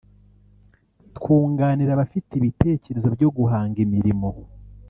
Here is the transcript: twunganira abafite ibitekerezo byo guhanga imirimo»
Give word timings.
twunganira 1.17 1.91
abafite 1.93 2.31
ibitekerezo 2.35 3.07
byo 3.15 3.29
guhanga 3.37 3.77
imirimo» 3.85 4.29